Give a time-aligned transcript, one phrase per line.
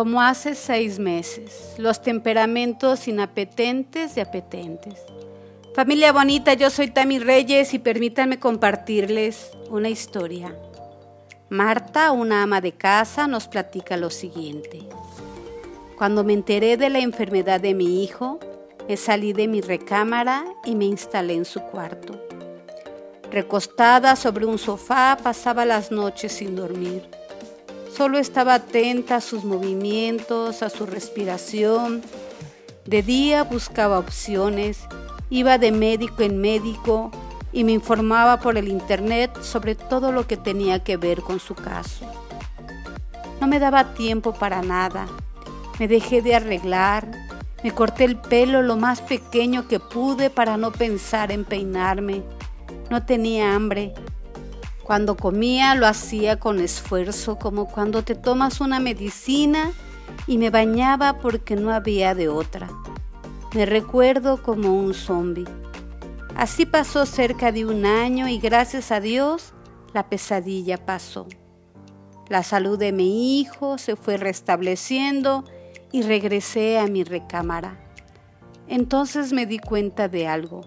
[0.00, 4.98] como hace seis meses, los temperamentos inapetentes y apetentes.
[5.74, 10.56] Familia bonita, yo soy Tami Reyes y permítanme compartirles una historia.
[11.50, 14.88] Marta, una ama de casa, nos platica lo siguiente.
[15.98, 18.40] Cuando me enteré de la enfermedad de mi hijo,
[18.88, 22.18] me salí de mi recámara y me instalé en su cuarto.
[23.30, 27.19] Recostada sobre un sofá, pasaba las noches sin dormir.
[28.00, 32.00] Solo estaba atenta a sus movimientos, a su respiración.
[32.86, 34.86] De día buscaba opciones,
[35.28, 37.10] iba de médico en médico
[37.52, 41.54] y me informaba por el internet sobre todo lo que tenía que ver con su
[41.54, 42.10] caso.
[43.38, 45.06] No me daba tiempo para nada.
[45.78, 47.06] Me dejé de arreglar,
[47.62, 52.22] me corté el pelo lo más pequeño que pude para no pensar en peinarme.
[52.88, 53.92] No tenía hambre
[54.90, 59.70] cuando comía lo hacía con esfuerzo, como cuando te tomas una medicina
[60.26, 62.68] y me bañaba porque no había de otra.
[63.54, 65.44] Me recuerdo como un zombi.
[66.34, 69.52] Así pasó cerca de un año y gracias a Dios
[69.94, 71.28] la pesadilla pasó.
[72.28, 75.44] La salud de mi hijo se fue restableciendo
[75.92, 77.78] y regresé a mi recámara.
[78.66, 80.62] Entonces me di cuenta de algo.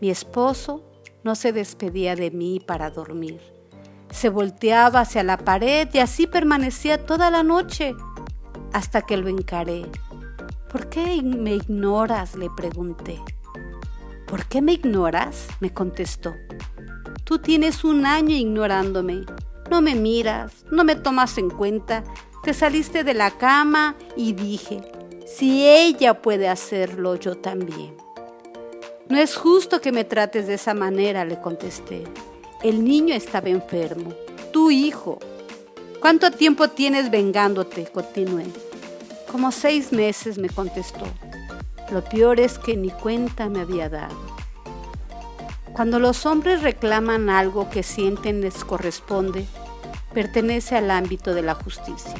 [0.00, 0.82] Mi esposo
[1.24, 3.40] no se despedía de mí para dormir.
[4.10, 7.96] Se volteaba hacia la pared y así permanecía toda la noche
[8.72, 9.86] hasta que lo encaré.
[10.70, 12.36] ¿Por qué me ignoras?
[12.36, 13.20] le pregunté.
[14.26, 15.48] ¿Por qué me ignoras?
[15.60, 16.34] me contestó.
[17.24, 19.24] Tú tienes un año ignorándome.
[19.70, 22.04] No me miras, no me tomas en cuenta.
[22.42, 24.82] Te saliste de la cama y dije,
[25.26, 28.03] si ella puede hacerlo, yo también.
[29.08, 32.04] No es justo que me trates de esa manera, le contesté.
[32.62, 34.14] El niño estaba enfermo.
[34.50, 35.18] Tu hijo.
[36.00, 37.84] ¿Cuánto tiempo tienes vengándote?
[37.84, 38.46] Continué.
[39.30, 41.04] Como seis meses, me contestó.
[41.92, 44.16] Lo peor es que ni cuenta me había dado.
[45.74, 49.44] Cuando los hombres reclaman algo que sienten les corresponde,
[50.14, 52.14] pertenece al ámbito de la justicia.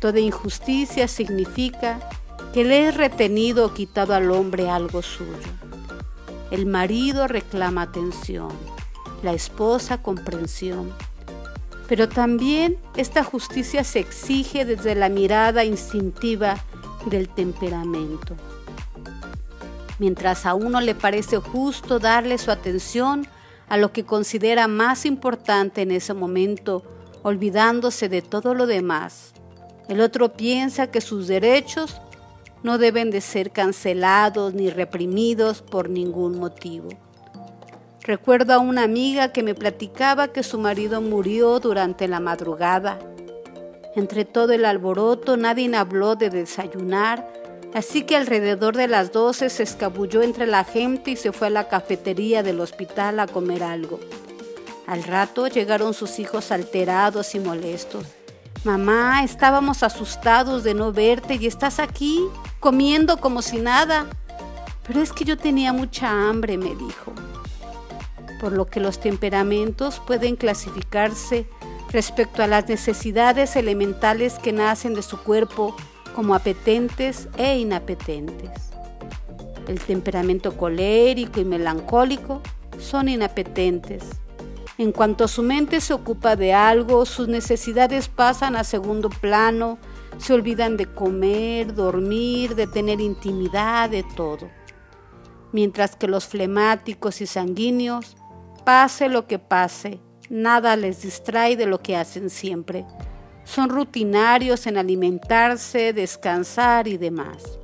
[0.00, 1.98] Toda injusticia significa
[2.52, 5.65] que le es retenido o quitado al hombre algo suyo.
[6.50, 8.48] El marido reclama atención,
[9.22, 10.92] la esposa comprensión.
[11.88, 16.56] Pero también esta justicia se exige desde la mirada instintiva
[17.06, 18.36] del temperamento.
[19.98, 23.26] Mientras a uno le parece justo darle su atención
[23.68, 26.82] a lo que considera más importante en ese momento,
[27.22, 29.32] olvidándose de todo lo demás,
[29.88, 32.00] el otro piensa que sus derechos
[32.62, 36.88] no deben de ser cancelados ni reprimidos por ningún motivo.
[38.02, 42.98] Recuerdo a una amiga que me platicaba que su marido murió durante la madrugada.
[43.96, 47.26] Entre todo el alboroto nadie habló de desayunar,
[47.74, 51.50] así que alrededor de las doce se escabulló entre la gente y se fue a
[51.50, 53.98] la cafetería del hospital a comer algo.
[54.86, 58.06] Al rato llegaron sus hijos alterados y molestos.
[58.66, 62.20] Mamá, estábamos asustados de no verte y estás aquí
[62.58, 64.08] comiendo como si nada.
[64.84, 67.12] Pero es que yo tenía mucha hambre, me dijo.
[68.40, 71.46] Por lo que los temperamentos pueden clasificarse
[71.92, 75.76] respecto a las necesidades elementales que nacen de su cuerpo
[76.16, 78.50] como apetentes e inapetentes.
[79.68, 82.42] El temperamento colérico y melancólico
[82.80, 84.02] son inapetentes
[84.78, 89.78] en cuanto su mente se ocupa de algo, sus necesidades pasan a segundo plano,
[90.18, 94.50] se olvidan de comer, dormir, de tener intimidad, de todo.
[95.52, 98.16] Mientras que los flemáticos y sanguíneos,
[98.64, 102.84] pase lo que pase, nada les distrae de lo que hacen siempre.
[103.44, 107.58] Son rutinarios en alimentarse, descansar y demás.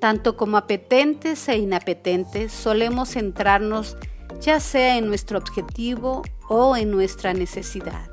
[0.00, 3.96] Tanto como apetentes e inapetentes, solemos centrarnos
[4.42, 8.10] ya sea en nuestro objetivo o en nuestra necesidad.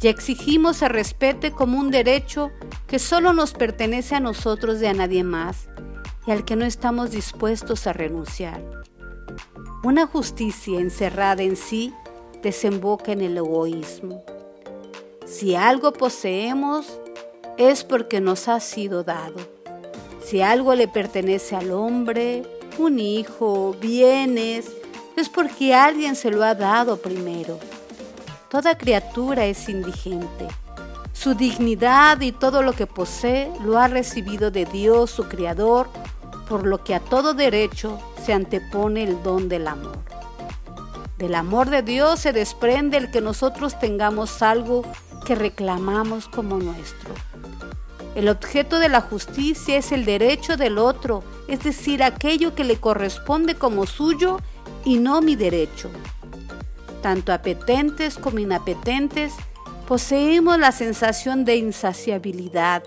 [0.00, 2.50] Y exigimos se respete como un derecho
[2.86, 5.68] que solo nos pertenece a nosotros y a nadie más,
[6.26, 8.62] y al que no estamos dispuestos a renunciar.
[9.82, 11.92] Una justicia encerrada en sí
[12.42, 14.22] desemboca en el egoísmo.
[15.26, 17.00] Si algo poseemos,
[17.56, 19.36] es porque nos ha sido dado.
[20.22, 22.42] Si algo le pertenece al hombre,
[22.78, 24.70] un hijo, bienes,
[25.16, 27.58] es porque alguien se lo ha dado primero.
[28.48, 30.48] Toda criatura es indigente.
[31.12, 35.88] Su dignidad y todo lo que posee lo ha recibido de Dios, su Creador,
[36.48, 39.98] por lo que a todo derecho se antepone el don del amor.
[41.18, 44.82] Del amor de Dios se desprende el que nosotros tengamos algo
[45.24, 47.14] que reclamamos como nuestro.
[48.14, 52.76] El objeto de la justicia es el derecho del otro, es decir, aquello que le
[52.76, 54.40] corresponde como suyo
[54.84, 55.90] y no mi derecho.
[57.02, 59.34] Tanto apetentes como inapetentes
[59.86, 62.82] poseemos la sensación de insaciabilidad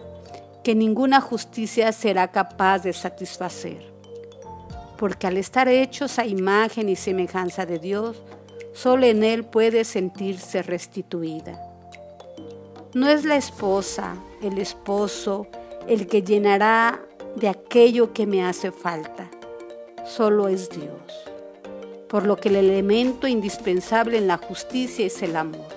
[0.64, 3.94] que ninguna justicia será capaz de satisfacer.
[4.98, 8.24] Porque al estar hechos a imagen y semejanza de Dios,
[8.74, 11.62] solo en Él puede sentirse restituida.
[12.94, 15.48] No es la esposa, el esposo,
[15.88, 17.02] el que llenará
[17.36, 19.30] de aquello que me hace falta.
[20.06, 21.37] Solo es Dios.
[22.10, 25.68] Por lo que el elemento indispensable en la justicia es el amor.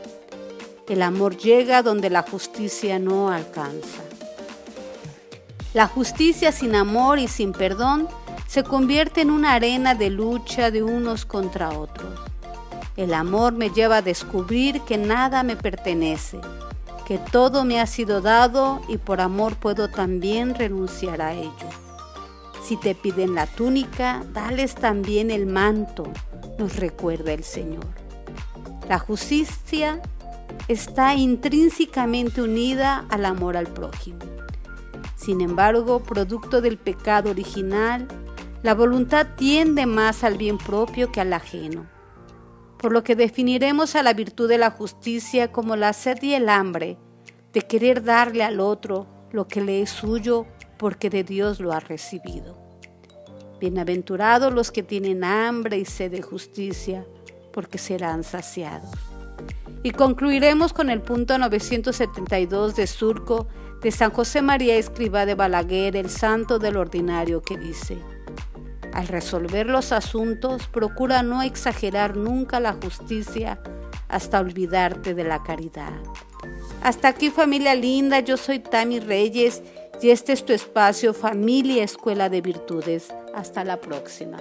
[0.89, 4.03] El amor llega donde la justicia no alcanza.
[5.73, 8.09] La justicia sin amor y sin perdón
[8.49, 12.19] se convierte en una arena de lucha de unos contra otros.
[12.97, 16.41] El amor me lleva a descubrir que nada me pertenece,
[17.07, 21.51] que todo me ha sido dado y por amor puedo también renunciar a ello.
[22.71, 26.05] Si te piden la túnica, dales también el manto,
[26.57, 27.85] nos recuerda el Señor.
[28.89, 30.01] La justicia
[30.69, 34.21] está intrínsecamente unida al amor al prójimo.
[35.17, 38.07] Sin embargo, producto del pecado original,
[38.63, 41.89] la voluntad tiende más al bien propio que al ajeno
[42.79, 46.49] por lo que definiremos a la virtud de la justicia como la sed y el
[46.49, 46.99] hambre
[47.53, 50.47] de querer darle al otro lo que le es suyo
[50.81, 52.57] porque de Dios lo ha recibido.
[53.61, 57.05] Bienaventurados los que tienen hambre y sed de justicia,
[57.53, 58.91] porque serán saciados.
[59.83, 63.47] Y concluiremos con el punto 972 de Surco
[63.83, 67.99] de San José María Escriba de Balaguer, el santo del ordinario, que dice,
[68.95, 73.61] al resolver los asuntos, procura no exagerar nunca la justicia
[74.09, 75.93] hasta olvidarte de la caridad.
[76.83, 79.63] Hasta aquí familia linda, yo soy Tami Reyes
[80.03, 83.09] y este es tu espacio Familia Escuela de Virtudes.
[83.35, 84.39] Hasta la próxima.